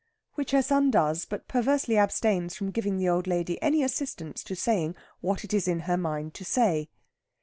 [0.33, 4.55] Which her son does, but perversely abstains from giving the old lady any assistance to
[4.55, 6.89] saying what is in her mind to say.